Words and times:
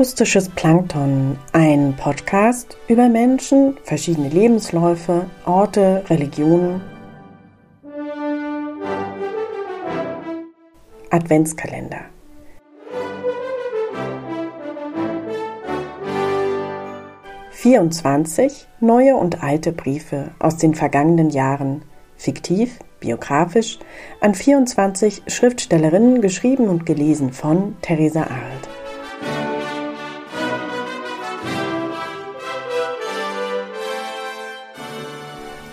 Akustisches 0.00 0.48
Plankton, 0.48 1.36
ein 1.52 1.94
Podcast 1.94 2.78
über 2.88 3.10
Menschen, 3.10 3.76
verschiedene 3.82 4.30
Lebensläufe, 4.30 5.26
Orte, 5.44 6.02
Religionen. 6.08 6.80
Adventskalender. 11.10 12.00
Vierundzwanzig 17.50 18.68
neue 18.80 19.16
und 19.16 19.42
alte 19.42 19.70
Briefe 19.70 20.30
aus 20.38 20.56
den 20.56 20.74
vergangenen 20.74 21.28
Jahren, 21.28 21.82
fiktiv, 22.16 22.78
biografisch, 23.00 23.78
an 24.22 24.34
24 24.34 25.24
Schriftstellerinnen 25.26 26.22
geschrieben 26.22 26.70
und 26.70 26.86
gelesen 26.86 27.34
von 27.34 27.76
Theresa 27.82 28.22
Arlt. 28.22 28.59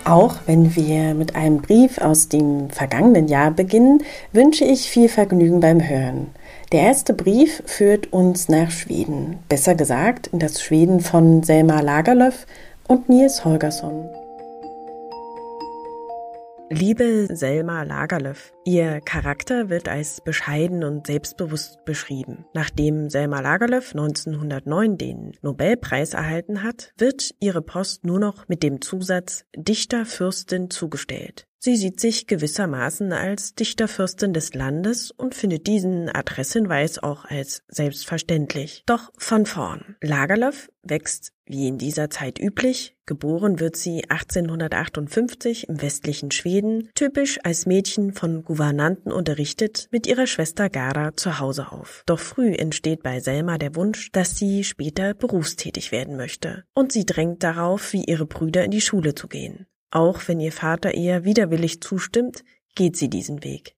Auch 0.07 0.35
wenn 0.45 0.73
wir 0.73 1.13
mit 1.15 1.35
einem 1.35 1.57
Brief 1.61 1.97
aus 1.97 2.29
dem 2.29 2.69
vergangenen 2.69 3.27
Jahr 3.27 3.51
beginnen, 3.51 4.03
wünsche 4.31 4.63
ich 4.63 4.89
viel 4.89 5.09
Vergnügen 5.09 5.59
beim 5.59 5.85
Hören. 5.85 6.27
Der 6.71 6.83
erste 6.83 7.13
Brief 7.13 7.61
führt 7.65 8.13
uns 8.13 8.47
nach 8.47 8.71
Schweden, 8.71 9.39
besser 9.49 9.75
gesagt 9.75 10.27
in 10.27 10.39
das 10.39 10.61
Schweden 10.61 11.01
von 11.01 11.43
Selma 11.43 11.81
Lagerlöf 11.81 12.45
und 12.87 13.09
Nils 13.09 13.43
Holgersson. 13.43 14.07
Liebe 16.69 17.27
Selma 17.33 17.83
Lagerlöf, 17.83 18.51
Ihr 18.65 18.99
Charakter 18.99 19.69
wird 19.69 19.87
als 19.87 20.19
bescheiden 20.19 20.83
und 20.83 21.07
selbstbewusst 21.07 21.85
beschrieben. 21.85 22.45
Nachdem 22.53 23.09
Selma 23.09 23.39
Lagerlöf 23.39 23.91
1909 23.91 24.97
den 24.97 25.31
Nobelpreis 25.41 26.13
erhalten 26.13 26.63
hat, 26.63 26.91
wird 26.97 27.31
ihre 27.39 27.61
Post 27.61 28.03
nur 28.03 28.19
noch 28.19 28.49
mit 28.49 28.63
dem 28.63 28.81
Zusatz 28.81 29.45
Dichterfürstin 29.55 30.69
zugestellt. 30.69 31.47
Sie 31.67 31.75
sieht 31.75 31.99
sich 31.99 32.27
gewissermaßen 32.27 33.11
als 33.11 33.53
Dichterfürstin 33.53 34.31
des 34.31 34.53
Landes 34.53 35.11
und 35.11 35.35
findet 35.35 35.67
diesen 35.67 36.07
Adresshinweis 36.07 36.97
auch 36.97 37.25
als 37.25 37.61
selbstverständlich. 37.67 38.83
Doch 38.85 39.11
von 39.17 39.45
vorn. 39.45 39.97
Lagerlöf 40.01 40.69
wächst 40.81 41.33
wie 41.45 41.67
in 41.67 41.77
dieser 41.77 42.09
Zeit 42.09 42.39
üblich. 42.39 42.95
Geboren 43.05 43.59
wird 43.59 43.75
sie 43.75 44.05
1858 44.07 45.67
im 45.67 45.81
westlichen 45.81 46.31
Schweden, 46.31 46.89
typisch 46.95 47.37
als 47.43 47.65
Mädchen 47.65 48.13
von 48.13 48.45
Gouvernanten 48.45 49.11
unterrichtet, 49.11 49.89
mit 49.91 50.07
ihrer 50.07 50.25
Schwester 50.25 50.69
Gara 50.69 51.17
zu 51.17 51.41
Hause 51.41 51.73
auf. 51.73 52.03
Doch 52.05 52.19
früh 52.19 52.53
entsteht 52.53 53.03
bei 53.03 53.19
Selma 53.19 53.57
der 53.57 53.75
Wunsch, 53.75 54.09
dass 54.13 54.37
sie 54.37 54.63
später 54.63 55.13
berufstätig 55.13 55.91
werden 55.91 56.15
möchte. 56.15 56.63
Und 56.73 56.93
sie 56.93 57.05
drängt 57.05 57.43
darauf, 57.43 57.91
wie 57.91 58.05
ihre 58.05 58.25
Brüder 58.25 58.63
in 58.63 58.71
die 58.71 58.79
Schule 58.79 59.15
zu 59.15 59.27
gehen. 59.27 59.67
Auch 59.91 60.27
wenn 60.27 60.39
ihr 60.39 60.51
Vater 60.51 60.93
eher 60.93 61.23
widerwillig 61.23 61.81
zustimmt, 61.81 62.43
geht 62.75 62.97
sie 62.97 63.09
diesen 63.09 63.43
Weg. 63.43 63.75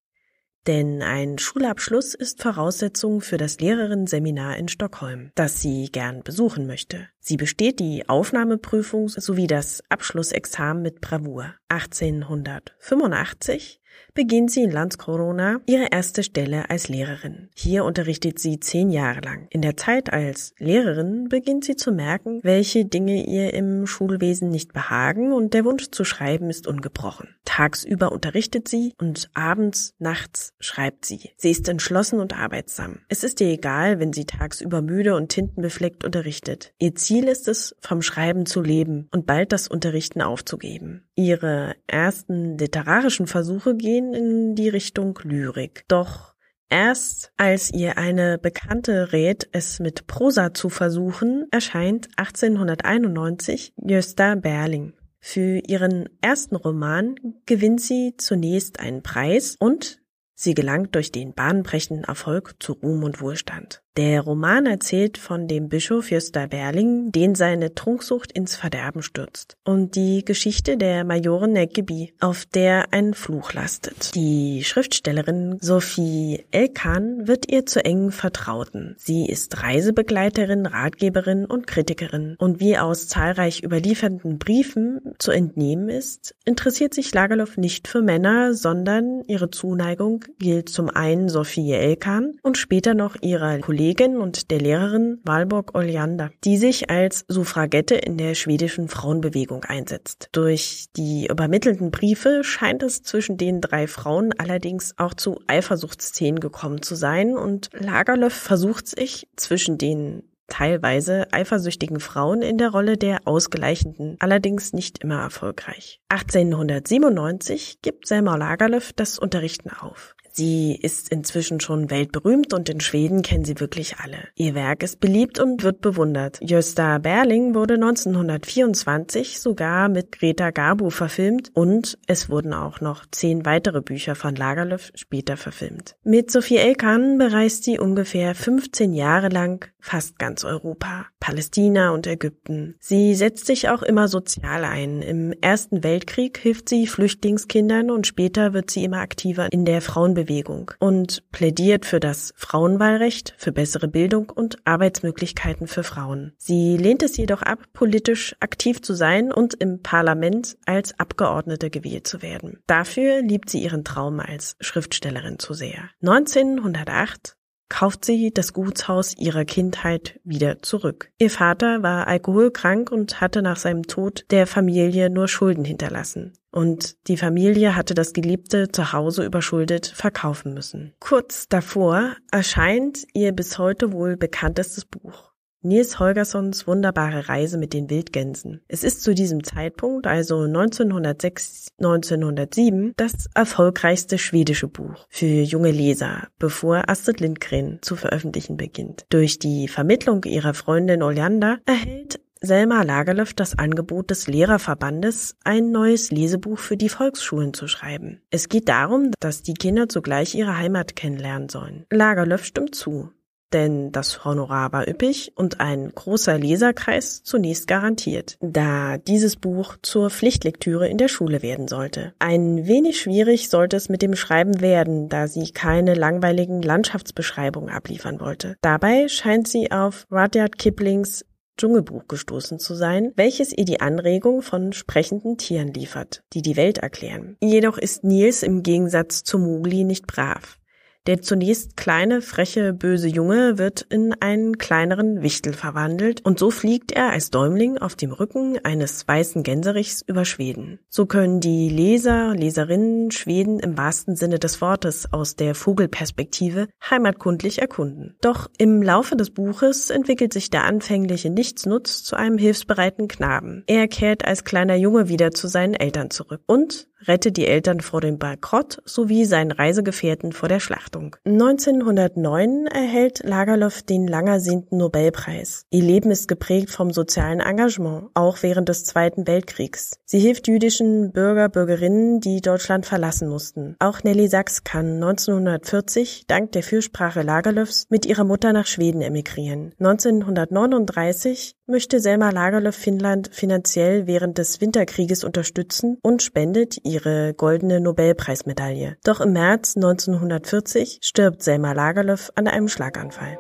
Denn 0.68 1.02
ein 1.02 1.38
Schulabschluss 1.38 2.14
ist 2.14 2.42
Voraussetzung 2.42 3.22
für 3.22 3.38
das 3.38 3.60
Lehrerinnenseminar 3.60 4.58
in 4.58 4.68
Stockholm, 4.68 5.32
das 5.36 5.62
sie 5.62 5.90
gern 5.92 6.22
besuchen 6.22 6.68
möchte. 6.68 7.08
Sie 7.20 7.38
besteht 7.38 7.80
die 7.80 8.08
Aufnahmeprüfung 8.08 9.10
sowie 9.10 9.48
das 9.48 9.84
Abschlussexamen 9.90 10.82
mit 10.82 11.02
Bravour. 11.02 11.54
1885 11.70 13.80
beginnt 14.14 14.52
sie 14.52 14.64
in 14.64 14.72
Landskrona 14.72 15.62
ihre 15.66 15.88
erste 15.92 16.24
Stelle 16.24 16.70
als 16.70 16.90
Lehrerin. 16.90 17.50
Hier 17.56 17.86
unterrichtet 17.86 18.40
sie 18.40 18.60
zehn 18.60 18.90
Jahre 18.90 19.22
lang. 19.22 19.48
In 19.50 19.62
der 19.62 19.78
Zeit 19.78 20.12
als 20.12 20.54
Lehrerin 20.58 21.30
beginnt 21.30 21.64
sie 21.64 21.76
zu 21.76 21.92
merken, 21.92 22.40
welche 22.44 22.86
Dinge 22.86 23.26
ihr 23.26 23.54
im 23.54 23.88
Schulwesen 23.88 24.50
nicht 24.50 24.74
behagen 24.74 25.32
und 25.32 25.54
der 25.54 25.66
Wunsch 25.66 25.90
zu 25.92 26.04
schreiben 26.04 26.50
ist 26.50 26.68
ungebrochen. 26.68 27.36
Tagsüber 27.46 28.12
unterrichtet 28.12 28.68
sie 28.68 28.94
und 29.00 29.30
abends, 29.34 29.94
nachts 30.00 30.54
schreibt 30.60 31.06
sie. 31.06 31.32
Sie 31.38 31.52
ist 31.52 31.68
entschlossen 31.70 32.20
und 32.20 32.38
arbeitsam. 32.38 33.00
Es 33.10 33.24
ist 33.24 33.42
ihr 33.42 33.48
egal, 33.48 34.00
wenn 34.00 34.14
sie 34.14 34.26
tagsüber 34.26 34.82
müde 34.82 35.16
und 35.16 35.30
tintenbefleckt 35.30 36.04
unterrichtet. 36.04 36.74
Ihr 36.80 36.96
ist 37.18 37.48
es, 37.48 37.76
vom 37.82 38.02
Schreiben 38.02 38.46
zu 38.46 38.62
leben 38.62 39.08
und 39.12 39.26
bald 39.26 39.52
das 39.52 39.68
Unterrichten 39.68 40.22
aufzugeben. 40.22 41.08
Ihre 41.16 41.76
ersten 41.88 42.58
literarischen 42.58 43.28
Versuche 43.28 43.76
gehen 43.76 44.14
in 44.14 44.56
die 44.56 44.70
Richtung 44.70 45.18
Lyrik. 45.24 45.84
Doch 45.88 46.36
Erst 46.72 47.32
als 47.36 47.74
ihr 47.74 47.98
eine 47.98 48.38
Bekannte 48.38 49.12
rät, 49.12 49.50
es 49.54 49.80
mit 49.80 50.06
Prosa 50.06 50.54
zu 50.54 50.70
versuchen, 50.70 51.48
erscheint 51.50 52.10
1891 52.18 53.74
Gösta 53.78 54.36
Berling. 54.36 54.94
Für 55.20 55.60
ihren 55.68 56.08
ersten 56.22 56.56
Roman 56.56 57.16
gewinnt 57.48 57.82
sie 57.82 58.14
zunächst 58.18 58.80
einen 58.80 59.02
Preis 59.02 59.56
und 59.60 59.99
sie 60.40 60.54
gelangt 60.54 60.96
durch 60.96 61.12
den 61.12 61.34
bahnbrechenden 61.34 62.06
Erfolg 62.06 62.56
zu 62.60 62.74
Ruhm 62.74 63.04
und 63.04 63.20
Wohlstand. 63.20 63.82
Der 63.98 64.22
Roman 64.22 64.66
erzählt 64.66 65.18
von 65.18 65.50
dem 65.50 65.68
Bischof 65.68 66.10
Jösta 66.10 66.46
Berling, 66.46 67.12
den 67.12 67.36
seine 67.36 67.76
Trunksucht 67.76 68.32
ins 68.32 68.56
Verderben 68.56 69.02
stürzt, 69.02 69.58
und 69.66 69.96
die 69.96 70.24
Geschichte 70.24 70.78
der 70.78 71.04
Majorin 71.04 71.52
Neckeby, 71.52 72.14
auf 72.22 72.46
der 72.46 72.94
ein 72.94 73.14
Fluch 73.14 73.52
lastet. 73.52 74.16
Die 74.16 74.64
Schriftstellerin 74.64 75.58
Sophie 75.60 76.46
Elkan 76.52 77.28
wird 77.28 77.52
ihr 77.52 77.66
zu 77.66 77.84
engen 77.84 78.14
Vertrauten. 78.14 78.96
Sie 78.98 79.26
ist 79.26 79.62
Reisebegleiterin, 79.62 80.66
Ratgeberin 80.66 81.44
und 81.44 81.68
Kritikerin, 81.68 82.36
und 82.38 82.62
wie 82.62 82.78
aus 82.78 83.10
zahlreich 83.10 83.64
überlieferten 83.64 84.38
Briefen 84.38 85.02
zu 85.18 85.32
entnehmen 85.32 85.90
ist, 85.90 86.36
interessiert 86.46 86.94
sich 86.94 87.14
Lagerlof 87.14 87.58
nicht 87.58 87.90
für 87.90 88.02
Männer, 88.02 88.54
sondern 88.54 89.24
ihre 89.26 89.50
Zuneigung 89.50 90.24
gilt 90.38 90.70
zum 90.70 90.90
einen 90.90 91.30
Sophie 91.30 91.74
Elkan 91.74 92.34
und 92.44 92.58
später 92.58 92.94
noch 92.94 93.16
ihrer 93.22 93.60
Kollegin 93.60 93.80
Kollegin 93.80 94.18
und 94.18 94.52
der 94.52 94.60
Lehrerin 94.60 95.20
Valborg 95.24 95.74
Oljander, 95.74 96.32
die 96.44 96.58
sich 96.58 96.90
als 96.90 97.26
Suffragette 97.28 97.96
in 97.96 98.18
der 98.18 98.36
schwedischen 98.36 98.88
Frauenbewegung 98.88 99.64
einsetzt. 99.64 100.30
Durch 100.32 100.88
die 100.96 101.28
übermittelten 101.28 101.92
Briefe 101.92 102.44
scheint 102.44 102.84
es 102.84 103.02
zwischen 103.02 103.38
den 103.38 103.62
drei 103.62 103.88
Frauen 103.88 104.34
allerdings 104.38 104.94
auch 104.98 105.14
zu 105.14 105.40
Eifersuchtsszenen 105.48 106.40
gekommen 106.40 106.82
zu 106.82 106.96
sein 106.96 107.38
und 107.38 107.70
Lagerlöf 107.74 108.34
versucht 108.34 108.88
sich 108.88 109.28
zwischen 109.36 109.78
den 109.78 110.24
teilweise 110.50 111.32
eifersüchtigen 111.32 112.00
Frauen 112.00 112.42
in 112.42 112.58
der 112.58 112.70
Rolle 112.70 112.98
der 112.98 113.22
Ausgleichenden, 113.26 114.18
allerdings 114.20 114.74
nicht 114.74 115.00
immer 115.00 115.22
erfolgreich. 115.22 116.02
1897 116.10 117.82
gibt 117.82 118.08
Selma 118.08 118.36
Lagerlöf 118.36 118.92
das 118.94 119.20
Unterrichten 119.20 119.70
auf. 119.70 120.16
Sie 120.40 120.74
ist 120.74 121.10
inzwischen 121.10 121.60
schon 121.60 121.90
weltberühmt 121.90 122.54
und 122.54 122.70
in 122.70 122.80
Schweden 122.80 123.24
kennen 123.24 123.44
sie 123.44 123.60
wirklich 123.60 123.98
alle. 123.98 124.20
Ihr 124.36 124.56
Werk 124.56 124.84
ist 124.84 125.02
beliebt 125.02 125.38
und 125.38 125.64
wird 125.64 125.82
bewundert. 125.82 126.40
Gösta 126.40 126.98
Berling 126.98 127.56
wurde 127.56 127.74
1924 127.74 129.42
sogar 129.42 129.90
mit 129.90 130.14
Greta 130.14 130.52
Garbo 130.52 130.92
verfilmt 130.92 131.52
und 131.56 131.98
es 132.08 132.30
wurden 132.30 132.54
auch 132.54 132.80
noch 132.80 133.06
zehn 133.12 133.46
weitere 133.46 133.82
Bücher 133.82 134.16
von 134.16 134.34
Lagerlöf 134.34 134.94
später 134.96 135.36
verfilmt. 135.36 135.98
Mit 136.06 136.32
Sophie 136.32 136.56
Elkan 136.56 137.18
bereist 137.18 137.66
sie 137.66 137.78
ungefähr 137.78 138.34
15 138.34 138.94
Jahre 138.94 139.28
lang 139.28 139.66
fast 139.82 140.20
ganz 140.20 140.44
Europa, 140.46 141.06
Palästina 141.20 141.92
und 141.92 142.06
Ägypten. 142.06 142.76
Sie 142.80 143.16
setzt 143.16 143.46
sich 143.46 143.70
auch 143.70 143.82
immer 143.82 144.08
sozial 144.08 144.64
ein. 144.66 145.02
Im 145.02 145.34
Ersten 145.42 145.84
Weltkrieg 145.84 146.38
hilft 146.38 146.70
sie 146.70 146.86
Flüchtlingskindern 146.88 147.90
und 147.90 148.06
später 148.06 148.54
wird 148.54 148.72
sie 148.72 148.84
immer 148.84 149.00
aktiver 149.00 149.52
in 149.52 149.64
der 149.66 149.82
Frauenbewegung 149.82 150.29
Bewegung 150.30 150.72
und 150.78 151.24
plädiert 151.32 151.86
für 151.88 152.00
das 152.00 152.34
Frauenwahlrecht, 152.38 153.34
für 153.38 153.52
bessere 153.52 153.88
Bildung 153.88 154.30
und 154.30 154.58
Arbeitsmöglichkeiten 154.64 155.66
für 155.66 155.84
Frauen. 155.84 156.34
Sie 156.38 156.78
lehnt 156.78 157.02
es 157.02 157.18
jedoch 157.18 157.42
ab, 157.42 157.60
politisch 157.74 158.36
aktiv 158.40 158.82
zu 158.82 158.94
sein 158.94 159.32
und 159.32 159.56
im 159.56 159.82
Parlament 159.82 160.56
als 160.68 160.98
Abgeordnete 161.00 161.72
gewählt 161.72 162.08
zu 162.08 162.22
werden. 162.22 162.60
Dafür 162.68 163.24
liebt 163.24 163.50
sie 163.50 163.64
ihren 163.64 163.84
Traum 163.84 164.20
als 164.20 164.56
Schriftstellerin 164.60 165.40
zu 165.40 165.54
sehr. 165.56 165.90
1908 166.02 167.36
kauft 167.70 168.04
sie 168.04 168.32
das 168.34 168.54
Gutshaus 168.54 169.16
ihrer 169.18 169.46
Kindheit 169.46 170.20
wieder 170.24 170.62
zurück. 170.62 171.12
Ihr 171.20 171.30
Vater 171.30 171.82
war 171.84 172.08
alkoholkrank 172.08 172.92
und 172.92 173.22
hatte 173.22 173.42
nach 173.42 173.58
seinem 173.58 173.84
Tod 173.84 174.26
der 174.32 174.48
Familie 174.48 175.10
nur 175.10 175.28
Schulden 175.28 175.64
hinterlassen. 175.64 176.34
Und 176.52 176.98
die 177.08 177.18
Familie 177.18 177.76
hatte 177.76 177.94
das 177.94 178.14
geliebte 178.14 178.72
Zuhause 178.72 179.24
überschuldet 179.24 179.86
verkaufen 179.86 180.56
müssen. 180.56 180.94
Kurz 181.00 181.48
davor 181.48 182.16
erscheint 182.32 183.06
ihr 183.14 183.32
bis 183.34 183.60
heute 183.60 183.92
wohl 183.92 184.18
bekanntestes 184.18 184.86
Buch 184.86 185.29
Nils 185.62 186.00
Holgerssons 186.00 186.68
wunderbare 186.68 187.28
Reise 187.28 187.58
mit 187.58 187.74
den 187.74 187.90
Wildgänsen. 187.90 188.62
Es 188.70 188.86
ist 188.86 189.04
zu 189.04 189.14
diesem 189.14 189.44
Zeitpunkt, 189.44 190.08
also 190.08 190.44
1906, 190.44 191.68
1907, 191.80 192.94
das 192.96 193.28
erfolgreichste 193.36 194.18
schwedische 194.18 194.70
Buch 194.70 195.06
für 195.10 195.26
junge 195.26 195.72
Leser, 195.72 196.30
bevor 196.40 196.90
Astrid 196.90 197.20
Lindgren 197.20 197.80
zu 197.82 197.98
veröffentlichen 197.98 198.56
beginnt. 198.56 199.06
Durch 199.10 199.38
die 199.38 199.68
Vermittlung 199.68 200.24
ihrer 200.24 200.54
Freundin 200.54 201.04
Oleander 201.04 201.60
erhält 201.66 202.22
Selma 202.42 202.84
Lagerlöf 202.84 203.34
das 203.34 203.60
Angebot 203.60 204.12
des 204.12 204.28
Lehrerverbandes, 204.28 205.36
ein 205.44 205.72
neues 205.72 206.10
Lesebuch 206.10 206.58
für 206.58 206.78
die 206.78 206.88
Volksschulen 206.88 207.54
zu 207.54 207.68
schreiben. 207.68 208.22
Es 208.30 208.48
geht 208.48 208.70
darum, 208.70 209.12
dass 209.20 209.44
die 209.44 209.56
Kinder 209.56 209.90
zugleich 209.90 210.36
ihre 210.36 210.58
Heimat 210.58 210.96
kennenlernen 210.96 211.50
sollen. 211.50 211.86
Lagerlöf 211.92 212.46
stimmt 212.46 212.76
zu 212.76 213.12
denn 213.54 213.92
das 213.92 214.26
Honorar 214.26 214.72
war 214.72 214.88
üppig 214.88 215.32
und 215.36 215.60
ein 215.60 215.92
großer 215.94 216.38
Leserkreis 216.38 217.24
zunächst 217.24 217.68
garantiert, 217.68 218.38
da 218.42 218.98
dieses 218.98 219.36
Buch 219.36 219.78
zur 219.82 220.10
Pflichtlektüre 220.10 220.88
in 220.88 220.98
der 220.98 221.08
Schule 221.08 221.42
werden 221.42 221.68
sollte. 221.68 222.14
Ein 222.20 222.68
wenig 222.68 223.00
schwierig 223.00 223.50
sollte 223.50 223.78
es 223.78 223.90
mit 223.90 224.02
dem 224.02 224.16
Schreiben 224.16 224.62
werden, 224.62 225.10
da 225.10 225.28
sie 225.28 225.52
keine 225.52 225.94
langweiligen 225.94 226.62
Landschaftsbeschreibungen 226.62 227.70
abliefern 227.70 228.20
wollte. 228.20 228.56
Dabei 228.62 229.08
scheint 229.08 229.48
sie 229.48 229.72
auf 229.72 230.08
Rudyard 230.12 230.58
Kiplings 230.58 231.26
Dschungelbuch 231.60 232.08
gestoßen 232.08 232.58
zu 232.58 232.74
sein, 232.74 233.12
welches 233.18 233.56
ihr 233.56 233.66
die 233.66 233.82
Anregung 233.82 234.42
von 234.42 234.72
sprechenden 234.72 235.38
Tieren 235.38 235.74
liefert, 235.74 236.24
die 236.32 236.42
die 236.42 236.56
Welt 236.56 236.78
erklären. 236.78 237.36
Jedoch 237.42 237.78
ist 237.78 238.06
Nils 238.06 238.44
im 238.44 238.64
Gegensatz 238.64 239.24
zu 239.24 239.38
Mowgli 239.38 239.84
nicht 239.84 240.08
brav. 240.08 240.59
Der 241.08 241.22
zunächst 241.22 241.78
kleine, 241.78 242.22
freche, 242.22 242.74
böse 242.74 243.08
Junge 243.08 243.58
wird 243.58 243.82
in 243.90 244.14
einen 244.20 244.58
kleineren 244.58 245.22
Wichtel 245.22 245.54
verwandelt 245.54 246.24
und 246.26 246.38
so 246.38 246.52
fliegt 246.52 246.92
er 246.92 247.10
als 247.10 247.32
Däumling 247.32 247.78
auf 247.78 247.96
dem 247.96 248.12
Rücken 248.12 248.60
eines 248.64 249.08
weißen 249.08 249.44
Gänserichs 249.44 250.04
über 250.06 250.26
Schweden. 250.26 250.80
So 250.90 251.06
können 251.06 251.40
die 251.40 251.70
Leser, 251.70 252.36
Leserinnen 252.36 253.12
Schweden 253.12 253.60
im 253.60 253.78
wahrsten 253.78 254.16
Sinne 254.16 254.40
des 254.40 254.62
Wortes 254.62 255.12
aus 255.12 255.36
der 255.36 255.56
Vogelperspektive 255.56 256.68
heimatkundlich 256.90 257.60
erkunden. 257.60 258.16
Doch 258.22 258.50
im 258.58 258.84
Laufe 258.84 259.16
des 259.16 259.32
Buches 259.32 259.90
entwickelt 259.90 260.34
sich 260.34 260.50
der 260.50 260.66
anfängliche 260.66 261.30
Nichtsnutz 261.30 262.04
zu 262.04 262.18
einem 262.18 262.38
hilfsbereiten 262.38 263.08
Knaben. 263.08 263.64
Er 263.68 263.88
kehrt 263.88 264.26
als 264.26 264.44
kleiner 264.44 264.76
Junge 264.76 265.10
wieder 265.10 265.32
zu 265.32 265.48
seinen 265.48 265.74
Eltern 265.74 266.12
zurück 266.12 266.42
und 266.46 266.88
rettet 267.06 267.38
die 267.38 267.48
Eltern 267.48 267.82
vor 267.82 268.02
dem 268.02 268.18
Bankrott 268.18 268.82
sowie 268.86 269.26
seinen 269.26 269.52
Reisegefährten 269.52 270.32
vor 270.32 270.50
der 270.50 270.60
Schlachtung. 270.60 271.16
1909 271.26 272.68
erhält 272.68 273.22
Lagerlof 273.24 273.82
den 273.84 274.08
lang 274.08 274.28
ersehnten 274.28 274.78
Nobelpreis. 274.78 275.66
Ihr 275.70 275.84
Leben 275.84 276.12
ist 276.12 276.28
geprägt 276.28 276.70
vom 276.70 276.92
sozialen 276.92 277.40
Engagement, 277.40 278.10
auch 278.14 278.42
während 278.42 278.70
des 278.70 278.84
Zweiten 278.84 279.28
Weltkriegs. 279.28 280.00
Sie 280.06 280.20
hilft 280.20 280.48
jüdischen 280.48 281.12
Bürger, 281.12 281.50
Bürgerinnen, 281.50 282.20
die 282.20 282.42
Deutschland 282.42 282.86
verlassen 282.86 283.30
mussten. 283.30 283.76
Auch 283.80 284.04
Nelly 284.04 284.28
Sachs 284.28 284.64
kann 284.64 284.96
1940 284.96 286.26
dank 286.28 286.52
der 286.52 286.64
Fürsprache 286.64 287.22
Lagerlöfs 287.22 287.86
mit 287.90 288.06
ihrer 288.06 288.24
Mutter 288.24 288.54
nach 288.54 288.68
Schweden 288.68 289.02
emigrieren. 289.02 289.74
1939 289.80 291.56
möchte 291.70 292.00
Selma 292.00 292.32
Lagerlöf 292.32 292.76
Finnland 292.76 293.30
finanziell 293.32 294.08
während 294.08 294.38
des 294.38 294.60
Winterkrieges 294.60 295.24
unterstützen 295.24 295.98
und 296.02 296.24
spendet 296.24 296.78
ihre 296.90 297.34
goldene 297.34 297.80
Nobelpreismedaille. 297.80 298.98
Doch 299.06 299.22
im 299.22 299.34
März 299.34 299.76
1940 299.78 301.00
stirbt 301.02 301.44
Selma 301.44 301.72
Lagerlöf 301.72 302.32
an 302.36 302.48
einem 302.48 302.68
Schlaganfall. 302.68 303.38